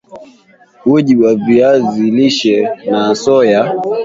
Uji 0.85 1.15
wa 1.17 1.35
viazi 1.35 2.11
lishe 2.11 2.69
na 2.91 3.15
soya 3.15 3.73